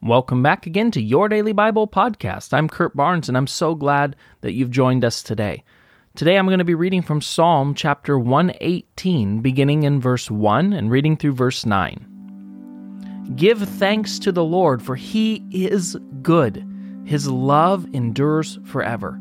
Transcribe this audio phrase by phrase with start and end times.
[0.00, 2.54] Welcome back again to Your Daily Bible Podcast.
[2.54, 5.64] I'm Kurt Barnes, and I'm so glad that you've joined us today.
[6.14, 10.88] Today I'm going to be reading from Psalm chapter 118, beginning in verse 1 and
[10.88, 13.32] reading through verse 9.
[13.34, 16.64] Give thanks to the Lord, for he is good.
[17.04, 19.20] His love endures forever.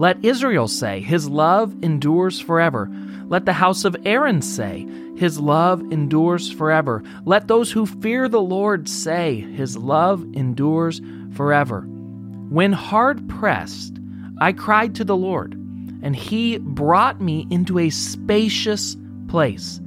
[0.00, 2.88] Let Israel say, His love endures forever.
[3.26, 4.86] Let the house of Aaron say,
[5.16, 7.02] His love endures forever.
[7.24, 11.00] Let those who fear the Lord say, His love endures
[11.34, 11.80] forever.
[11.80, 13.98] When hard pressed,
[14.40, 15.54] I cried to the Lord,
[16.00, 19.80] and He brought me into a spacious place.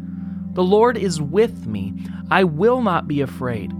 [0.55, 1.93] The Lord is with me.
[2.29, 3.71] I will not be afraid.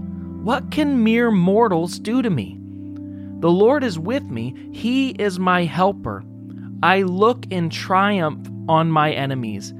[0.42, 2.58] What can mere mortals do to me?
[3.42, 4.54] The Lord is with me.
[4.70, 6.22] He is my helper.
[6.80, 9.74] I look in triumph on my enemies.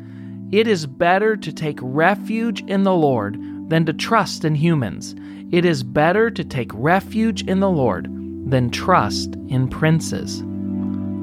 [0.51, 5.15] It is better to take refuge in the Lord than to trust in humans.
[5.53, 8.09] It is better to take refuge in the Lord
[8.51, 10.43] than trust in princes.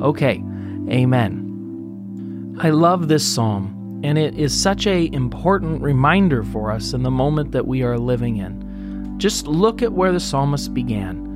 [0.01, 0.41] Okay,
[0.89, 2.55] amen.
[2.61, 7.11] I love this psalm, and it is such a important reminder for us in the
[7.11, 9.19] moment that we are living in.
[9.19, 11.28] Just look at where the psalmist began.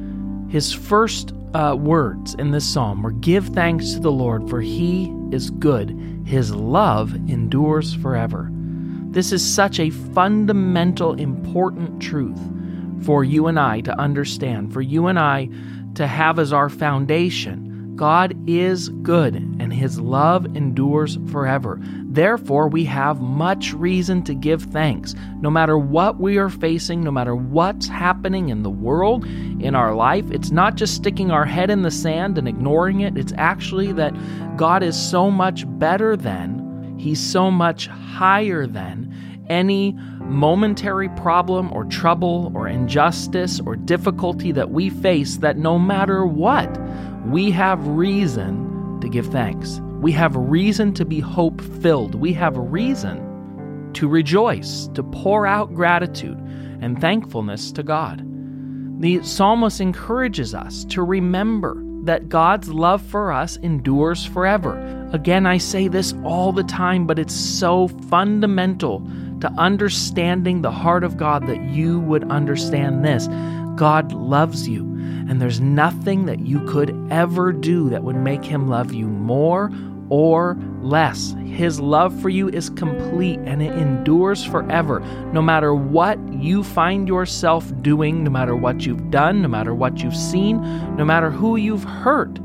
[0.54, 5.12] His first uh, words in this psalm were Give thanks to the Lord, for he
[5.32, 5.90] is good.
[6.28, 8.52] His love endures forever.
[8.52, 12.38] This is such a fundamental, important truth
[13.04, 15.50] for you and I to understand, for you and I
[15.96, 21.80] to have as our foundation God is good and his love endures forever.
[22.06, 25.16] Therefore, we have much reason to give thanks.
[25.42, 29.94] No matter what we are facing, no matter what's happening in the world, in our
[29.94, 33.18] life, it's not just sticking our head in the sand and ignoring it.
[33.18, 34.14] It's actually that
[34.58, 39.14] God is so much better than, he's so much higher than
[39.50, 46.26] any momentary problem or trouble or injustice or difficulty that we face that no matter
[46.26, 46.80] what,
[47.26, 49.80] we have reason to give thanks.
[50.02, 52.16] We have reason to be hope filled.
[52.16, 56.38] We have reason to rejoice, to pour out gratitude
[56.82, 58.22] and thankfulness to God.
[59.00, 64.78] The psalmist encourages us to remember that God's love for us endures forever.
[65.14, 69.08] Again, I say this all the time, but it's so fundamental
[69.44, 73.28] to understanding the heart of God that you would understand this.
[73.76, 74.84] God loves you,
[75.28, 79.70] and there's nothing that you could ever do that would make him love you more
[80.10, 81.36] or less.
[81.46, 85.02] His love for you is complete and it endures forever.
[85.34, 90.02] No matter what you find yourself doing, no matter what you've done, no matter what
[90.02, 90.62] you've seen,
[90.96, 92.40] no matter who you've hurt,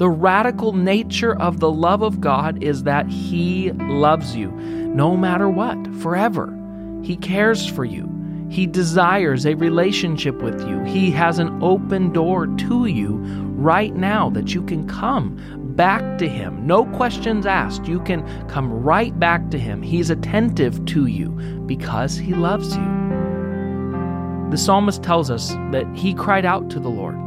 [0.00, 5.46] the radical nature of the love of God is that He loves you no matter
[5.46, 6.56] what, forever.
[7.02, 8.08] He cares for you.
[8.48, 10.82] He desires a relationship with you.
[10.84, 13.18] He has an open door to you
[13.58, 15.36] right now that you can come
[15.76, 16.66] back to Him.
[16.66, 17.84] No questions asked.
[17.84, 19.82] You can come right back to Him.
[19.82, 21.28] He's attentive to you
[21.66, 23.00] because He loves you.
[24.50, 27.19] The psalmist tells us that he cried out to the Lord.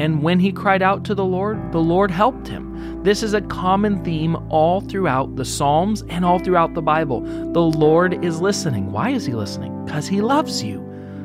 [0.00, 3.02] And when he cried out to the Lord, the Lord helped him.
[3.02, 7.20] This is a common theme all throughout the Psalms and all throughout the Bible.
[7.20, 8.92] The Lord is listening.
[8.92, 9.84] Why is he listening?
[9.84, 10.78] Because he loves you.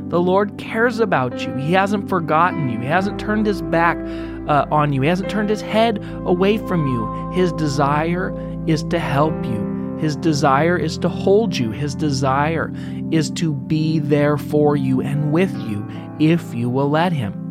[0.09, 1.55] The Lord cares about you.
[1.55, 2.79] He hasn't forgotten you.
[2.81, 3.97] He hasn't turned his back
[4.49, 5.03] uh, on you.
[5.03, 7.31] He hasn't turned his head away from you.
[7.31, 8.35] His desire
[8.67, 9.97] is to help you.
[10.01, 11.71] His desire is to hold you.
[11.71, 12.73] His desire
[13.09, 15.87] is to be there for you and with you
[16.19, 17.44] if you will let him.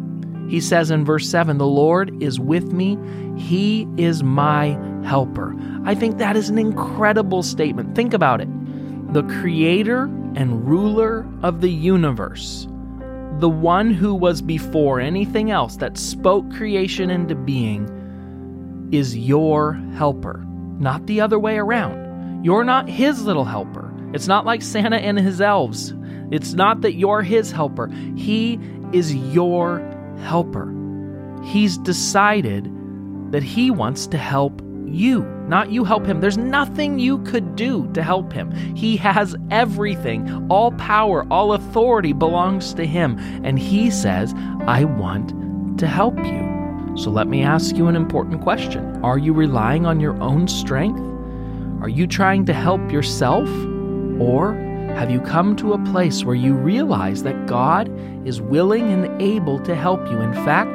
[0.48, 2.98] He says in verse 7 The Lord is with me,
[3.36, 5.54] He is my helper.
[5.84, 7.94] I think that is an incredible statement.
[7.94, 8.48] Think about it.
[9.12, 12.66] The creator and ruler of the universe,
[13.38, 17.88] the one who was before anything else that spoke creation into being,
[18.92, 20.44] is your helper,
[20.78, 22.44] not the other way around.
[22.44, 23.92] You're not his little helper.
[24.12, 25.94] It's not like Santa and his elves.
[26.30, 27.88] It's not that you're his helper.
[28.16, 28.58] He
[28.92, 29.78] is your
[30.24, 30.72] helper.
[31.44, 32.70] He's decided
[33.30, 36.20] that he wants to help you, not you help him.
[36.20, 38.50] There's nothing you could do to help him.
[38.76, 40.46] He has everything.
[40.50, 43.18] All power, all authority belongs to him.
[43.44, 44.34] And he says,
[44.66, 46.54] I want to help you.
[46.96, 51.00] So let me ask you an important question Are you relying on your own strength?
[51.82, 53.48] Are you trying to help yourself?
[54.20, 54.54] Or
[54.94, 57.90] have you come to a place where you realize that God
[58.26, 60.20] is willing and able to help you?
[60.20, 60.70] In fact,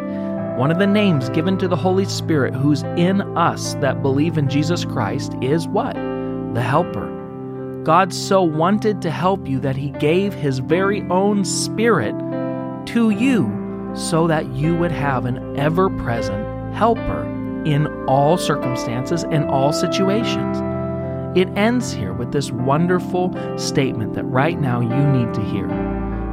[0.59, 4.49] one of the names given to the Holy Spirit who's in us that believe in
[4.49, 5.95] Jesus Christ is what?
[5.95, 7.81] The Helper.
[7.83, 12.13] God so wanted to help you that He gave His very own Spirit
[12.87, 17.23] to you so that you would have an ever present helper
[17.65, 20.57] in all circumstances and all situations.
[21.35, 25.69] It ends here with this wonderful statement that right now you need to hear.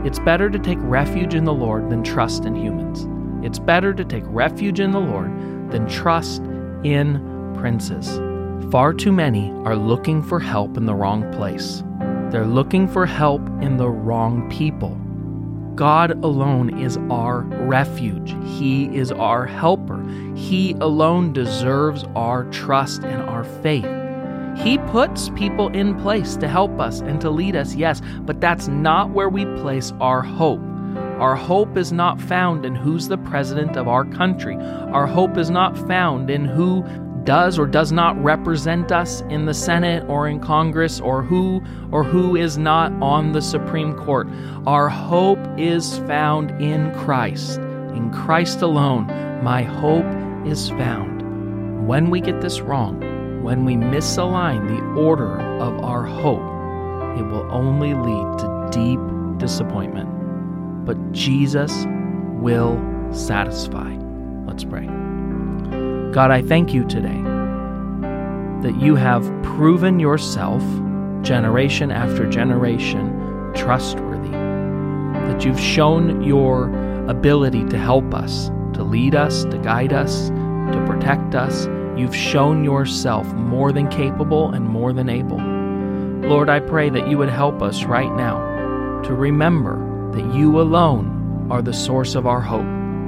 [0.07, 3.07] It's better to take refuge in the Lord than trust in humans.
[3.45, 5.31] It's better to take refuge in the Lord
[5.71, 6.41] than trust
[6.83, 8.19] in princes.
[8.71, 11.85] Far too many are looking for help in the wrong place.
[12.31, 14.97] They're looking for help in the wrong people.
[15.75, 18.35] God alone is our refuge.
[18.59, 20.03] He is our helper.
[20.35, 24.06] He alone deserves our trust and our faith.
[24.67, 28.67] He puts people in place to help us and to lead us, yes, but that's
[28.67, 30.59] not where we place our hope.
[31.21, 34.57] Our hope is not found in who's the president of our country.
[34.57, 36.85] Our hope is not found in who
[37.23, 42.03] does or does not represent us in the Senate or in Congress or who or
[42.03, 44.27] who is not on the Supreme Court.
[44.67, 47.59] Our hope is found in Christ.
[47.95, 49.07] In Christ alone,
[49.45, 50.07] my hope
[50.45, 51.87] is found.
[51.87, 53.16] When we get this wrong,
[53.47, 56.43] when we misalign the order of our hope,
[57.17, 58.99] it will only lead to deep
[59.39, 60.09] disappointment.
[60.85, 61.87] But Jesus
[62.43, 62.77] will
[63.13, 63.97] satisfy.
[64.47, 64.87] Let's pray.
[66.11, 67.23] God, I thank you today
[68.63, 70.65] that you have proven yourself
[71.23, 76.65] generation after generation trustworthy, that you've shown your
[77.09, 81.69] ability to help us, to lead us, to guide us, to protect us.
[81.97, 85.39] You've shown yourself more than capable and more than able.
[86.29, 89.77] Lord, I pray that you would help us right now to remember
[90.13, 92.67] that you alone are the source of our hope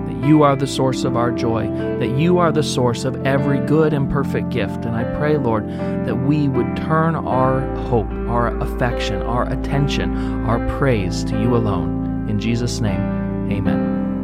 [0.08, 1.68] that you are the source of our joy,
[1.98, 4.84] that you are the source of every good and perfect gift.
[4.84, 10.66] And I pray, Lord, that we would turn our hope, our affection, our attention, our
[10.78, 12.28] praise to you alone.
[12.28, 14.17] In Jesus' name, amen.